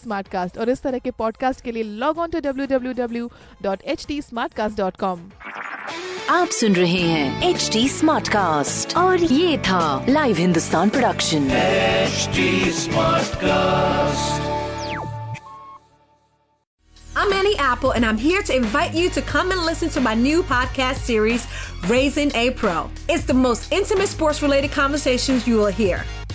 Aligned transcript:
और 0.60 0.70
इस 0.70 0.82
तरह 0.82 0.98
के 0.98 1.10
पॉडकास्ट 1.18 1.60
के 1.64 1.72
लिए 1.72 1.82
log 1.82 2.18
on 2.18 2.30
to 2.30 2.40
W 2.40 2.66
W 2.66 2.92
W 3.04 3.30
dot 3.62 3.82
H 3.94 4.06
T 4.08 4.20
dot 4.76 4.96
com 4.96 5.30
आप 6.30 6.48
सुन 6.60 6.74
रहे 6.74 7.00
हैं 7.00 7.48
एच 7.50 7.68
डी 7.72 7.88
स्मार्ट 7.88 8.28
कास्ट 8.28 8.96
और 8.96 9.22
ये 9.22 9.56
था 9.68 10.04
live 10.08 10.36
Hindustan 10.36 10.90
production 10.90 11.48
HD 12.10 12.42
Smartcast. 12.76 14.46
I'm 17.16 17.32
Annie 17.32 17.56
Apple, 17.58 17.90
and 17.92 18.04
I'm 18.04 18.16
here 18.16 18.42
to 18.42 18.54
invite 18.54 18.94
you 18.94 19.10
to 19.10 19.22
come 19.22 19.50
and 19.52 19.64
listen 19.64 19.88
to 19.90 20.00
my 20.00 20.14
new 20.14 20.42
podcast 20.42 20.98
series, 21.10 21.46
Raising 21.88 22.34
a 22.34 22.50
Pro. 22.52 22.88
It's 23.08 23.24
the 23.24 23.34
most 23.34 23.72
intimate 23.72 24.08
sports 24.08 24.42
related 24.42 24.70
conversations 24.72 25.46
you 25.46 25.56
will 25.56 25.74
hear. 25.82 26.04